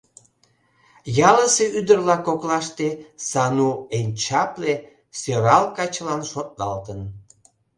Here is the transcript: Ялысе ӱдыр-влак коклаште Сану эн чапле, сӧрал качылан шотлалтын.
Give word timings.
Ялысе 1.29 1.65
ӱдыр-влак 1.79 2.21
коклаште 2.27 2.87
Сану 3.29 3.71
эн 3.97 4.07
чапле, 4.23 4.73
сӧрал 5.19 5.65
качылан 5.77 6.21
шотлалтын. 6.31 6.99